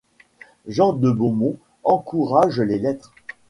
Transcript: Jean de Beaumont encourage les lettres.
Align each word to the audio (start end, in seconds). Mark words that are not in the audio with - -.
Jean 0.65 0.93
de 0.93 1.11
Beaumont 1.11 1.57
encourage 1.83 2.59
les 2.59 2.79
lettres. 2.79 3.13